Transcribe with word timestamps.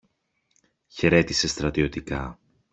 χαιρέτησε 0.87 1.47
στρατιωτικά. 1.47 2.39